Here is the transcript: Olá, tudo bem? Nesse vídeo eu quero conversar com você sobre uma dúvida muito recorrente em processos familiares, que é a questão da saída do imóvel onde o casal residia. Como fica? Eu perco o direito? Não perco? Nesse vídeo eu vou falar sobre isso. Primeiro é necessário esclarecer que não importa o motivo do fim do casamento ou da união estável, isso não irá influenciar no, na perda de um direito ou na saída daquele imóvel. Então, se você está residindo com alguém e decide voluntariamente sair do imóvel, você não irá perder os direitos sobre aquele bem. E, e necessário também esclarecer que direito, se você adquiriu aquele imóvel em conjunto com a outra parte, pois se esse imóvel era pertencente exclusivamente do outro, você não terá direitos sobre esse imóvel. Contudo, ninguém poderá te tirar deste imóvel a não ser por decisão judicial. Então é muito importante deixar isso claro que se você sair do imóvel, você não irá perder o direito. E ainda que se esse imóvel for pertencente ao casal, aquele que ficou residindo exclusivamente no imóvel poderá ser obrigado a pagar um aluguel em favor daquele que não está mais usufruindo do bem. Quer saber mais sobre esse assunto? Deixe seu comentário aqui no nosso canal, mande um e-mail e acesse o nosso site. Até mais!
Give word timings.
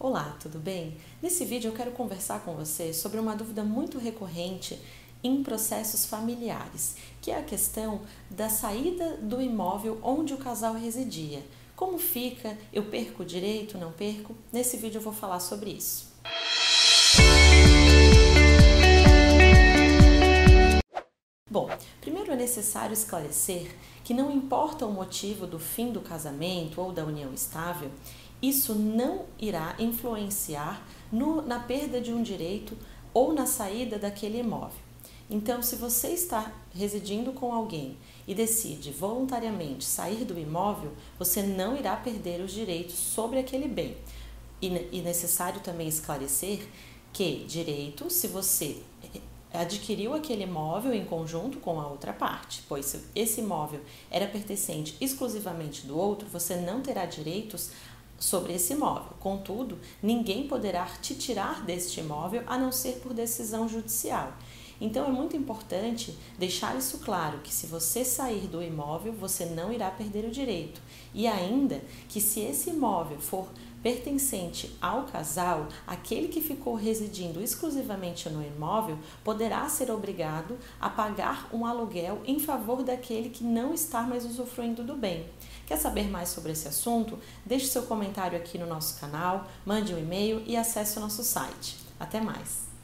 Olá, 0.00 0.36
tudo 0.38 0.60
bem? 0.60 0.96
Nesse 1.20 1.44
vídeo 1.44 1.70
eu 1.72 1.74
quero 1.74 1.90
conversar 1.90 2.44
com 2.44 2.54
você 2.54 2.94
sobre 2.94 3.18
uma 3.18 3.34
dúvida 3.34 3.64
muito 3.64 3.98
recorrente 3.98 4.80
em 5.24 5.42
processos 5.42 6.06
familiares, 6.06 6.94
que 7.20 7.32
é 7.32 7.36
a 7.36 7.42
questão 7.42 8.02
da 8.30 8.48
saída 8.48 9.16
do 9.16 9.42
imóvel 9.42 9.98
onde 10.00 10.32
o 10.32 10.38
casal 10.38 10.74
residia. 10.74 11.44
Como 11.74 11.98
fica? 11.98 12.56
Eu 12.72 12.84
perco 12.84 13.24
o 13.24 13.26
direito? 13.26 13.76
Não 13.76 13.90
perco? 13.90 14.36
Nesse 14.52 14.76
vídeo 14.76 14.98
eu 14.98 15.02
vou 15.02 15.12
falar 15.12 15.40
sobre 15.40 15.70
isso. 15.70 16.12
Primeiro 22.28 22.34
é 22.34 22.36
necessário 22.36 22.92
esclarecer 22.92 23.74
que 24.04 24.12
não 24.12 24.30
importa 24.30 24.84
o 24.84 24.92
motivo 24.92 25.46
do 25.46 25.58
fim 25.58 25.90
do 25.90 26.00
casamento 26.00 26.80
ou 26.80 26.92
da 26.92 27.04
união 27.04 27.32
estável, 27.32 27.90
isso 28.42 28.74
não 28.74 29.24
irá 29.38 29.74
influenciar 29.78 30.86
no, 31.10 31.40
na 31.42 31.58
perda 31.58 32.00
de 32.00 32.12
um 32.12 32.22
direito 32.22 32.76
ou 33.14 33.32
na 33.32 33.46
saída 33.46 33.98
daquele 33.98 34.40
imóvel. 34.40 34.78
Então, 35.30 35.62
se 35.62 35.76
você 35.76 36.08
está 36.08 36.52
residindo 36.74 37.32
com 37.32 37.52
alguém 37.52 37.96
e 38.26 38.34
decide 38.34 38.90
voluntariamente 38.90 39.84
sair 39.84 40.24
do 40.24 40.38
imóvel, 40.38 40.92
você 41.18 41.42
não 41.42 41.76
irá 41.76 41.96
perder 41.96 42.40
os 42.40 42.52
direitos 42.52 42.94
sobre 42.94 43.38
aquele 43.38 43.68
bem. 43.68 43.96
E, 44.60 44.68
e 44.92 45.00
necessário 45.02 45.60
também 45.60 45.88
esclarecer 45.88 46.66
que 47.12 47.44
direito, 47.46 48.10
se 48.10 48.26
você 48.26 48.82
adquiriu 49.52 50.14
aquele 50.14 50.44
imóvel 50.44 50.92
em 50.92 51.04
conjunto 51.04 51.58
com 51.58 51.80
a 51.80 51.86
outra 51.86 52.12
parte, 52.12 52.62
pois 52.68 52.86
se 52.86 53.00
esse 53.14 53.40
imóvel 53.40 53.80
era 54.10 54.26
pertencente 54.26 54.96
exclusivamente 55.00 55.86
do 55.86 55.98
outro, 55.98 56.28
você 56.28 56.56
não 56.56 56.80
terá 56.80 57.06
direitos 57.06 57.70
sobre 58.18 58.54
esse 58.54 58.72
imóvel. 58.72 59.12
Contudo, 59.20 59.78
ninguém 60.02 60.48
poderá 60.48 60.84
te 61.00 61.14
tirar 61.14 61.64
deste 61.64 62.00
imóvel 62.00 62.42
a 62.46 62.58
não 62.58 62.72
ser 62.72 63.00
por 63.00 63.14
decisão 63.14 63.68
judicial. 63.68 64.32
Então 64.80 65.06
é 65.06 65.10
muito 65.10 65.36
importante 65.36 66.16
deixar 66.38 66.76
isso 66.76 66.98
claro 66.98 67.38
que 67.38 67.52
se 67.52 67.66
você 67.66 68.04
sair 68.04 68.46
do 68.46 68.62
imóvel, 68.62 69.12
você 69.12 69.44
não 69.44 69.72
irá 69.72 69.90
perder 69.90 70.24
o 70.24 70.30
direito. 70.30 70.80
E 71.12 71.26
ainda 71.26 71.82
que 72.08 72.20
se 72.20 72.40
esse 72.40 72.70
imóvel 72.70 73.18
for 73.18 73.48
pertencente 73.82 74.76
ao 74.80 75.04
casal, 75.04 75.68
aquele 75.86 76.28
que 76.28 76.40
ficou 76.40 76.74
residindo 76.74 77.42
exclusivamente 77.42 78.28
no 78.28 78.44
imóvel 78.44 78.98
poderá 79.24 79.68
ser 79.68 79.90
obrigado 79.90 80.58
a 80.80 80.88
pagar 80.88 81.48
um 81.52 81.64
aluguel 81.64 82.20
em 82.26 82.38
favor 82.38 82.82
daquele 82.82 83.30
que 83.30 83.44
não 83.44 83.74
está 83.74 84.02
mais 84.02 84.24
usufruindo 84.24 84.82
do 84.82 84.96
bem. 84.96 85.26
Quer 85.66 85.76
saber 85.76 86.08
mais 86.08 86.30
sobre 86.30 86.52
esse 86.52 86.66
assunto? 86.66 87.18
Deixe 87.44 87.66
seu 87.66 87.82
comentário 87.82 88.38
aqui 88.38 88.56
no 88.56 88.66
nosso 88.66 88.98
canal, 88.98 89.46
mande 89.66 89.94
um 89.94 89.98
e-mail 89.98 90.42
e 90.46 90.56
acesse 90.56 90.96
o 90.96 91.00
nosso 91.00 91.22
site. 91.22 91.76
Até 92.00 92.20
mais! 92.20 92.77